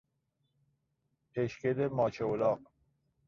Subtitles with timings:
[1.35, 2.59] پشگل ماچه الاغ